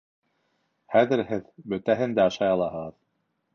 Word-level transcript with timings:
Хәҙер 0.93 1.23
һеҙ 1.33 1.45
бөтәһен 1.75 2.19
дә 2.21 2.27
ашай 2.33 2.53
алаһығыҙ 2.57 3.01